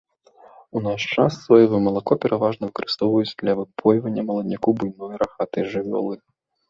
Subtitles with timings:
[0.79, 6.15] У наш час соевае малако пераважна выкарыстоўваюць для выпойвання маладняку буйной рагатай жывёлы.